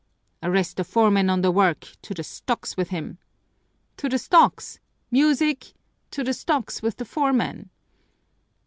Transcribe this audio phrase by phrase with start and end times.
[0.41, 1.95] "Arrest the foreman on the work!
[2.01, 3.19] To the stocks with him!"
[3.97, 4.79] "To the stocks!
[5.11, 5.73] Music!
[6.09, 7.69] To the stocks with the foreman!"